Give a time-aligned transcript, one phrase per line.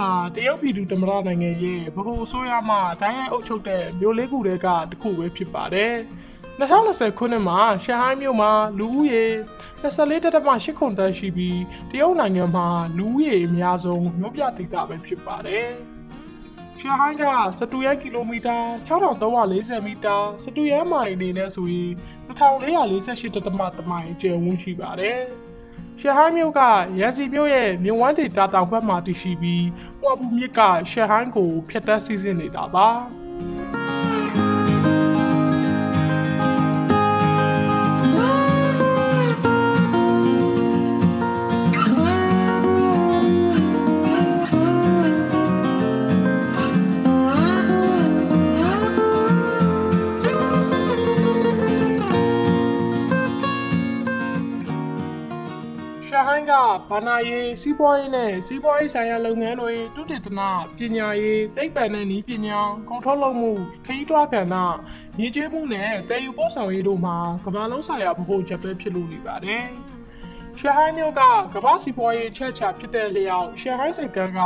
[0.00, 5.94] ဟာတရုတ်ပြည်သူသမ္မတနိုင်ငံရဲ့ဗဟိုအစိုးရမှတိုင်းရိုက်အုပ်ချုပ်တဲ့မြို့လေးခုတည်းကတစ်ခုပဲဖြစ်ပါတယ်။
[6.60, 9.26] 2020ခုနှစ်မှာရှန်ဟိုင်းမြို့မှာလူဦးရေ
[9.82, 12.68] 24.8ခုတန်းရှိပြီးတရုတ်နိုင်ငံမှာ
[12.98, 15.68] လူဦးရေအများဆုံးမြို့ပြဒေသပဲဖြစ်ပါတယ်။
[16.80, 17.24] ရှန်ဟိုင်းက
[17.58, 18.56] စတူရဲကီလိုမီတာ
[18.88, 21.90] 6340မီတာစတူရဲမိုင်အနေနဲ့ဆိုရင်
[22.28, 25.20] 2448.3မိုင်ကျယ်ဝန်းရှိပါတယ်။
[26.02, 26.60] ရှဟိုင်းမြို့က
[26.98, 29.66] ရန်စီမြို့ရဲ့မြဝန်းဒေတာတောင်ဘက်မှာတည်ရှိပြီး
[30.00, 30.60] ဟွာပူမြစ်က
[30.90, 32.88] ရှဟိုင်းကိုဖျက်တမ်းစီးဆင်းနေတာပါ
[56.30, 56.54] ရှဟိုင်းက
[56.90, 60.40] ဘာနာရေးစီးပွားရေးနဲ့စီးပွားရေးဆိုင်ရာလုပ်ငန်းတွေတုတေသန
[60.78, 63.52] ပညာရေးသိပ္ပံနဲ့နည်းပညာကုန်ထုတ်လုပ်မှု
[63.86, 64.54] ခရီးသွားကဏ္ဍ
[65.20, 69.64] ရည်ကျင်းမှုနဲ့တည်ယူပို့ဆောင်ရေးတို့မှာကမ္ဘာလုံးဆိုင်ရာဗဟိုချက်ပဲဖြစ်လို့နေပါတယ်။
[70.58, 71.22] ရှန်ဟိုင်းမြို့က
[71.54, 74.40] ကမ္ဘာစီးပွားရေးချက်ချာဖြစ်တဲ့လျောက်ရှန်ဟိုင်းစိတ်ကမ်းက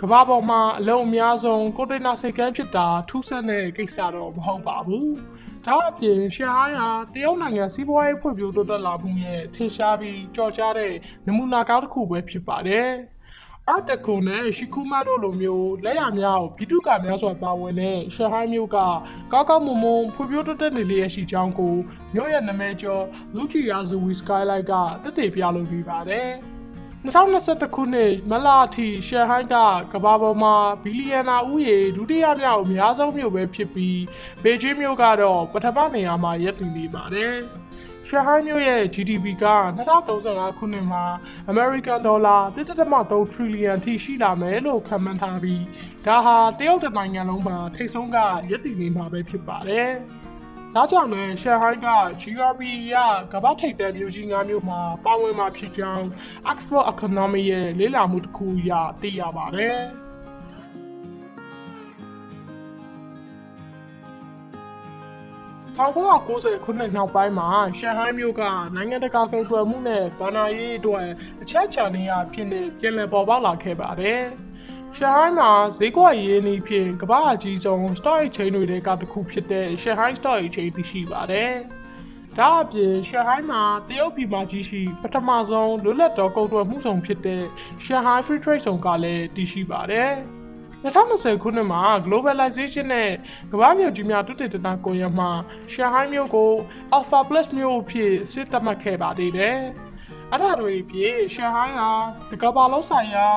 [0.00, 5.08] ကမ္ဘာပေါ်မှာအလုံးအများဆုံးကွန်တိန်နာစိတ်ကမ်းဖြစ်တာထူးဆန်းတဲ့ကိစ္စတော့မဟုတ်ပါဘူး။
[5.66, 10.92] ဒါအပြင်ရှန်ဟိုင်းဟာတရုတ်နိုင်ငံစီးပွားရေးဖွံ့ဖြိုးတိုးတက်လာမှုရဲ့ထင်ရှားပြီးကြော်ကြားတဲ့
[11.26, 12.88] နမူနာကောင်းတစ်ခုပဲဖြစ်ပါတယ်။
[13.70, 18.78] အတကူနဲ့ရှီကူမာတို့လိုမျိုးလက်ရများကိုဘီတုကာများစွာပါဝင်တဲ့ရှန်ဟိုင်းမြို့က
[19.32, 21.74] ကောက်ကောက်မွန်မွန်ဖွံ့ဖြိုးတိုးတက်နေလျက်ရှိကြောင်းကို
[22.14, 23.04] မြို့ရဲ့နာမည်ကျော်
[23.36, 24.72] လူချီယာဇူဝီစကိုင်းလိုက်က
[25.02, 26.30] တက်တည်ပြလို့ပြီးပါတယ်။
[27.04, 29.56] 2021ခုနှစ်မတ်လအထိရှန်ဟိုင်းက
[29.92, 34.00] ကမ္ဘာပေါ်မှာဘီလီယံနာဦးရေဒုတိယမြောက်အများဆုံးမြို့ပဲဖြစ်ပြီး
[34.42, 37.34] ဘေကျင်းမြို့ကတော့ပထမနေရာမှာရပ်တည်နေပါတယ်။
[38.08, 39.46] ရှန်ဟိုင်းမြို့ရဲ့ GDP က
[40.06, 41.04] 2035ခုနှစ်မှာ
[41.52, 45.62] American Dollar 1.3 trillion ထိရှိလာမယ်လို့ခန့်မှန်းထားပြီး
[46.06, 48.18] ဒါဟာတရုတ်တစ်နိုင်ငံလုံးမှာထိပ်ဆုံးက
[48.50, 49.90] ရပ်တည်နေမှာပဲဖြစ်ပါတယ်။
[50.76, 51.88] ဒါကြောင့်လည်းရှန်ဟိုင်းက
[52.22, 52.60] GRP
[52.92, 52.94] ရ
[53.32, 56.06] ကမ္ဘာထိပ်တန်းမြို့ကြီး၅မြို့မှာပါဝင်မှာဖြစ်ကြောင်း
[56.50, 59.78] Oxford Economy ရဲ့လေ့လာမှုတစ်ခုအရသိရပါတယ်။
[65.78, 67.48] 1990ခုနှစ်နောက်ပိုင်းမှာ
[67.78, 68.42] ရှန်ဟိုင်းမြို့က
[68.74, 71.06] နိုင်ငံတကာကုန်သွယ်မှုနဲ့ဗဏ္ဍာရေးအတွက်
[71.42, 74.22] အချက်အချာနေရာဖြစ်နေပြည်လည်ပေါ်ပေါက်လာခဲ့ပါတယ်။
[74.96, 81.52] ရှန်ဟိုင်းမှာဈေးကွက်ရေးနည်းဖြင့်ကမ္ဘာအကြီးဆုံး stock exchange တွေကတစ်ခုဖြစ်တဲ့ Shanghai Stock Exchange တည်ရှိပါတယ်။
[82.38, 87.42] ဒါအပြင်ရှန်ဟိုင်းမှာတရုတ်ပြည်မှာကြီးရှိပထမဆုံးလွတ်လပ်သောကုန်သွယ်မှုဆောင်ဖြစ်တဲ့
[87.84, 90.10] Shanghai Free Trade Zone ကလည်းတည်ရှိပါတယ်။
[90.84, 93.10] 2020ခုနှစ်မှာ globalization နဲ့
[93.52, 95.30] ကမ္ဘာမြို့ကြီးများတုတည်တနာကွန်ရက်မှာ
[95.72, 96.50] ရှန်ဟိုင်းမြို့ကို
[96.96, 99.58] Alpha Plus မြို့အဖြစ်စစ်သတ်မှတ်ခဲ့ပါသေးတယ်။
[100.32, 101.90] အဲ့ဒါတွေအပြင်ရှန်ဟိုင်းဟာ
[102.30, 103.28] ဒီကမ္ဘာလုံးဆိုင်ရာ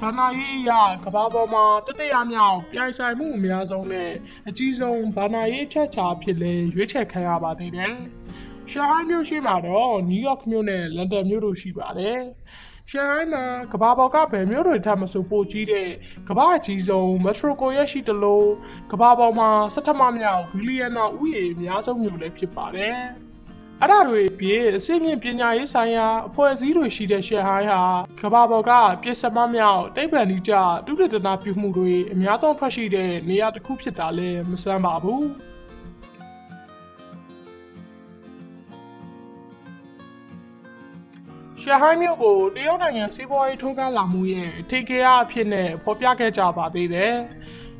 [0.00, 4.10] ဘာနာရေးအရာကမ္ဘာပေါ်မှာတတိယမြောက်ပြိုင်ဆိုင်မှုအများဆုံးနဲ့
[4.48, 7.94] အကြီးဆုံးဘာနာရေးချက်ချာအဖြစ်လဲရွေးချယ်ခံရပါသေးတယ်။
[8.70, 12.18] ရှန်ဟိုင်းမြို့ရှိမှာတော့နယူးယောက်မြို့နဲ့လန်ဒန်မြို့တို့ရှိပါတယ်။
[12.90, 15.88] ရှန်ဟိုင်းမှာကမ္ဘာပေါ်ကဘယ်မြို့တွေထပ်မဆိုပိုကြီးတဲ့
[16.28, 18.48] ကမ္ဘာအကြီးဆုံးမက်ထရိုကိုရက်ရှိတလို့
[18.92, 22.98] ကမ္ဘာပေါ်မှာစက်ထမမြောက်ဘီလီယံနာဥယျာဉ်အများဆုံးမြို့လည်းဖြစ်ပါတယ်။
[23.80, 27.82] အဲ့ဒါတွေအပြင်အစိမ့်မြင့်ပညာရေးဆိုင်ရာအဖွဲ့အစည်းတွေရှိတဲ့ရှန်ဟိုင်းဟာ
[28.20, 28.70] ကမ္ဘာပေါ်က
[29.02, 30.52] ပြည့်စမမြောက်တိဗ္ဗံဒီကြ
[30.86, 35.22] တုဒ္ဒတနာပြုမှုတွေအများဆုံးထွက်ရှိတဲ့နေရာတစ်ခုဖြစ်တာလည်းမဆန်းပါဘူး။
[41.60, 47.14] ရှန်ဟိုင်းမြို့ကိုတရုတ်နိုင်ငံစီးပွားရေးထိုးကားလာမှုရဲ့အထင်ကြီးအဖြစ်နဲ့ဖော်ပြခဲ့ကြပါသေးတယ်။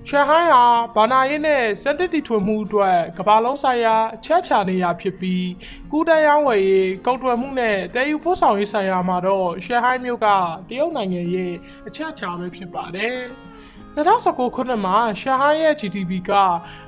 [0.08, 0.64] ရှန်ဟိုင်းဟာ
[0.96, 5.48] ဘာနာရေးနဲ့စက်တစ်တီထွင်မှုအတွက်ကမ္ဘာလုံးဆိုင်ရာအချက်အချာနေရာဖြစ်ပြီး
[5.90, 10.26] ကူးတန်းရောင်းဝယ်ရေးကုန်သွယ်မှုနဲ့တည်ယူပို့ဆောင်ရေးဆိုင်ရာမှာတော့ရှန်ဟိုင်းမြို့က
[10.68, 11.52] တရုတ်နိုင်ငံရဲ့
[11.86, 13.18] အချက်အချာပဲဖြစ်ပါတယ်။
[13.96, 16.32] 2019ခုနှစ်မှာရှန်ဟိုင်းရဲ့ GDP က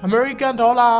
[0.06, 0.96] American Dollar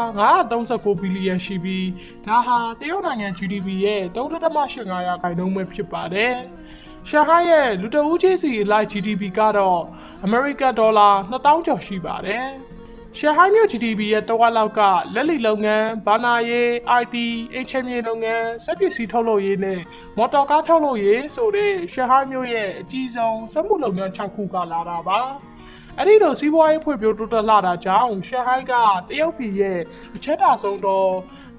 [0.50, 1.88] 939ဘီလီယံရှိပြီး
[2.26, 6.34] ဒါဟာတရုတ်နိုင်ငံ GDP ရဲ့3.85ရာခိုင်နှုန်းပဲဖြစ်ပါတယ်။
[7.08, 9.82] ရှန်ဟိုင်းရဲ့လူတဦးချင်းစီအလိုက် GDP ကတော့
[10.24, 12.46] American Dollar 2000ကျော်ရှိပါတယ်။
[13.18, 14.80] ရှန်ဟိုင်းမြို့ GDP ရဲ့တဝက်လောက်က
[15.14, 16.68] လက်လီလုပ်ငန်း၊ဘာနာရေး
[17.02, 17.16] IT
[17.52, 19.80] အိမ်ချမ်းမြေလုပ်ငန်း၊စက်ပစ္စည်းထုတ်လုပ်ရေးနဲ့
[20.16, 25.20] မော်တော်ကားထုတ်လုပ်ရေးဆိုတဲ့ရှန်ဟိုင်းမြို့ရဲ့အကြီးဆုံးစက်မှုလုပ်ငန်း6ခုကလာတာပါ။
[25.98, 28.74] အဲ့ဒီလိုစီးပွားရေးဖွံ့ဖြိုးတိုးတက်လာတာကြောင့်ရှန်ဟိုင်းက
[29.08, 29.80] တရုတ်ပြည်ရဲ့
[30.16, 31.10] အချက်တာဆုံးတော့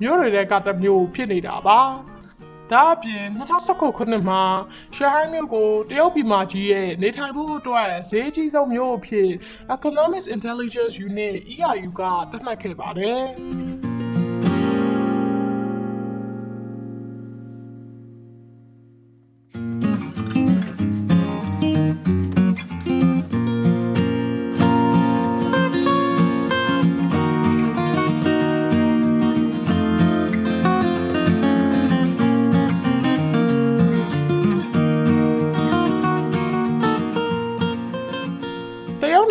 [0.01, 1.79] မြို့တွေကတစ်မျိုးဖြစ်နေတာပါ။
[2.71, 4.41] ဒါအပြင်2019ခုနှစ်မှာ
[4.95, 9.29] ရှန်ဟိုင်းမြို့ကိုတရုတ်ပြည်မှာကြီးရဲ့နေထိုင်မှုအတွက်ဈေးကြီးဆုံးမြို့အဖြစ်
[9.75, 13.23] Economic Intelligence Unit ERU ကသတ်မှတ်ခဲ့ပါတယ်။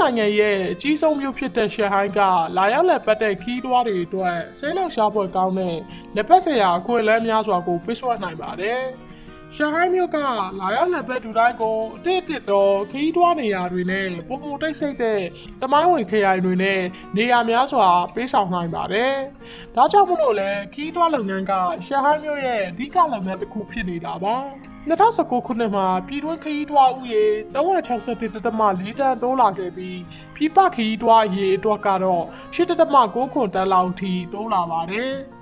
[0.07, 2.21] နိုင်ငံရဲ့အကြီးဆုံးမြို့ဖြစ်တဲ့ရှန်ဟိုင်းက
[2.57, 5.77] လာရောက်လက်ပတ်တဲ့ခီးတွားတွေအတွက်ဆဲလောက်ရှားပွဲကောင်းတဲ့
[6.17, 8.81] လက်ပတ်စရာအခွင့်အလမ်းများစွာကိုပေးစွမ်းနိုင်ပါတယ်။
[9.57, 10.17] ရှန်ဟိုင်းမြို့က
[10.61, 15.21] လာရောက်လက်ပတ်ဒူတိုင်းကိုအတိတ်တစ်တော်ခီးတွားနေရာတွေနဲ့ပုံပုံတိတ်ဆိတ်တဲ့
[15.63, 16.81] တမိုင်းဝင်ခရိုင်တွေနဲ့
[17.17, 19.13] နေရာများစွာပေးဆောင်နိုင်ပါတယ်။
[19.77, 21.53] ဒါကြောင့်မလို့လဲခီးတွားလုပ်ငန်းက
[21.87, 24.37] ရှန်ဟိုင်းမြို့ရဲ့အဓိကလုပ်ငန်းတစ်ခုဖြစ်နေတာပါ။
[24.91, 27.25] 2019ခုနှစ်မှာပြည်တွင်းခရီးတွားဥယေ
[27.55, 29.99] 361.4တန်းတိုးလာခဲ့ပြီး
[30.35, 32.25] ပြည်ပခရီးတွားရေအတွက်ကတော့
[32.55, 35.13] 8.9ခွန်တန်းလောက်ထိတိုးလာပါတယ်။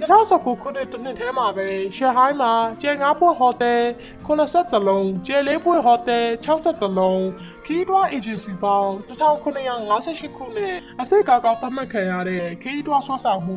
[0.00, 1.66] 2019ခုနှစ်တစ်နှစ်ထဲမှာပဲ
[1.96, 2.52] ရှန်ဟိုင်းမှာ
[2.82, 3.82] ကျယ်ငါးပွင့်ဟိုတယ်
[4.26, 7.24] 83လုံးကျယ်လေးပွင့်ဟိုတယ်63လုံး
[7.66, 13.56] ခီးတွား agency ပေါင်း1958ခုနဲ့အစိတ်ကောက်ကောက်ပတ်မှတ်ခံရတဲ့ခီးတွားဆွဆောင်မှု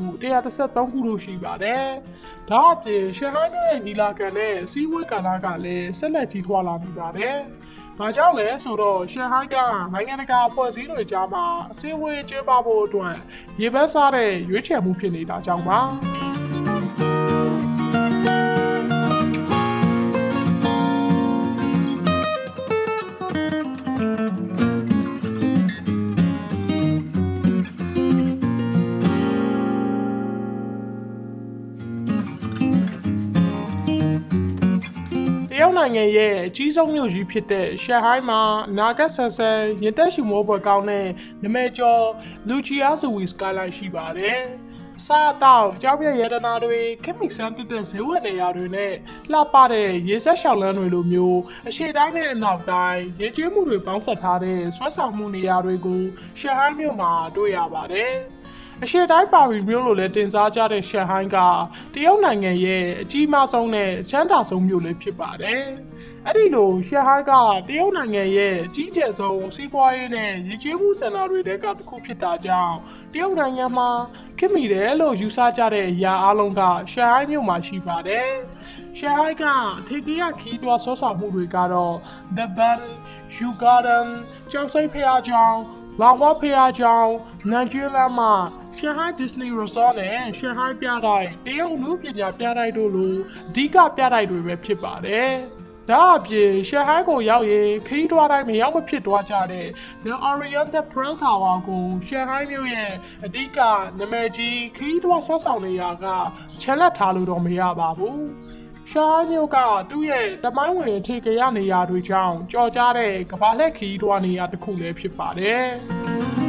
[0.52, 1.86] 133ခုလို့ရှိပါတယ်။
[2.50, 7.38] ဒါအပြင်ရှန်ဟိုင်းရဲ့နီလာကန်နဲ့စီးဝေးကာလကလည်းဆက်လက်ကြီးထွားလာနေပါတယ်။
[8.00, 9.56] ဘာကြောင့်လဲဆိုတော့ရှန်ဟိုင်းက
[9.94, 13.16] နိုင်ငံတကာအဖွဲ့အစည်းတွေကြားမှာအစည်းအဝေးကျင်းပဖို့အတွက်
[13.62, 15.80] ရေပန်းစားတဲ့ရွေးချယ်မှုဖြစ်နေတာကြောင့်ပါ။
[35.80, 38.42] နိုင်ငံရဲ့အကြီးဆုံးမြို့ကြီးဖြစ်တဲ့ရှန်ဟိုင်းမှာ
[38.78, 41.08] နာဂတ်ဆန်ဆန်ရင်တက်ရှူမိုးပွဲကောင်းတဲ့
[41.44, 42.04] နမဲကျော်
[42.48, 44.40] လူချီယာဇူဝီစကိုင်းလိုင်းရှိပါတယ်။
[45.06, 48.94] စားတော့ကြောက်ပြရတနာတွေခက်မီဆန်တက်တဲ့ဈေးဝယ်နေရာတွေနဲ့
[49.32, 56.02] လှပတဲ့ရေဆက်ရှောင်းလန်းတွေလိုမျိုးအရှိတိုင်းနဲ့အနောက်တိုင်းရေကျွေးမှုတွေပေါင်းစပ်ထားတဲ့ဆွမ်းဆောင်မှုနေရာတွေကို
[56.40, 58.14] ရှန်ဟိုင်းမြို့မှာတွေ့ရပါတယ်။
[58.84, 61.38] အရှေ့တိုင်းပါရီမြို့လိုလည်းတင်စားကြတဲ့ရှန်ဟိုင်းက
[61.94, 65.64] တရုတ်နိုင်ငံရဲ့အကြီးမားဆုံးနဲ့အချမ်းသာဆုံးမြို့လည်းဖြစ်ပါတယ်။
[66.26, 67.32] အဲ့ဒီလိုရှန်ဟိုင်းက
[67.68, 72.76] တရုတ်နိုင်ငံရဲ့အကြီးကျယ်ဆုံးစီးပွားရေးနဲ့ရည်ကြီးမှုစင်တာတွေတဲကတစ်ခုဖြစ်တာကြောင့်
[73.14, 73.90] တရုတ်နိုင်ငံမှာ
[74.38, 76.62] ခင်မိတယ်လို့ယူဆကြတဲ့အရာအလုံးက
[76.92, 78.30] ရှန်ဟိုင်းမြို့မှာရှိပါတယ်။
[78.98, 79.46] ရှန်ဟိုင်းက
[79.88, 81.96] ထေကီရခီးသွွားဆောဆောင်မှုတွေကတော့
[82.38, 82.86] The Bund,
[83.36, 84.08] Yu Garden,
[84.52, 85.60] ကျောက်စိတ်ဖျားချောင်း
[86.02, 87.14] လာဝဖျားချောင်း
[87.50, 88.34] နန်ကျွေးလမ်းမှာ
[88.80, 93.16] ရှန်ဟိုင်းဒစ္စနီရီဆော့နဲ့ရှန်ဟိုင်းပြတိုက်တရုတ်လူပညာပြတိုက်တို့လို
[93.50, 95.30] အဓိကပြတိုက်တွေပဲဖြစ်ပါတယ်။
[95.90, 99.68] ဒါအပြင်ရှန်ဟိုင်းကိုရောက်ရင်ခရီးတွားတိုင်းမရောက်မဖြစ်သွားကြတဲ့
[100.06, 102.92] The Oriental Pearl Tower ကိုရှန်ဟိုင်းမြို့ရဲ့
[103.26, 103.60] အဓိက
[104.00, 106.06] နာမည်ကြီးခရီးတွားဆောက်ဆောင်နေရာက
[106.62, 108.20] ချက်လက်ထားလို့တော့မရပါဘူး။
[108.92, 109.58] ရှားမြို့က
[109.90, 115.66] သူ့ရဲ့တမိုင်းဝင်အထေကရနေရာတွေကြောင့်ကြော်ကြားတဲ့ကဘာလက်ခီးတွားနေရာတစ်ခုလည်းဖြစ်ပါတယ်။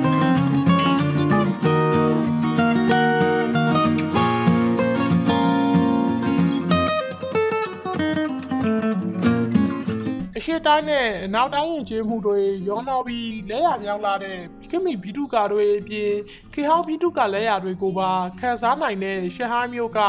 [10.60, 14.38] အရှိတိုင်းနဲ့အနောက်တိုင်းရင်ကျေးမှုတွေရောနောက်ပြီးလဲရမြောက်လာတဲ့
[14.70, 16.12] ခိမိဘီတုကာတွေအပြင်
[16.52, 20.00] ခေဟောင်းဘီတုကာလဲရတွေကိုပါခန်းစားနိုင်တဲ့ရှဟိုင်းမြို့က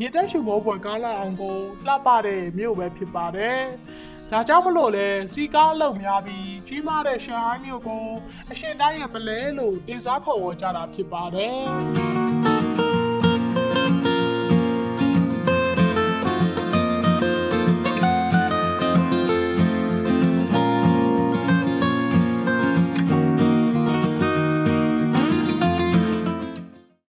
[0.00, 3.60] ရေတက်ရှုမောပွဲကားလာအောင်ကိုလှပတဲ့မြို့ပဲဖြစ်ပါတယ်။
[4.32, 8.04] ဒါကြောင့်မလို့လဲစီကားအလုပ်များပြီးကြီးမားတဲ့ရှဟိုင်းမြို့ကို
[8.50, 12.24] အရှင်တိုင်းရဲ့ပလဲလို့တင်စားခေါ်ဝေါ်ကြတာဖြစ်ပါတယ်။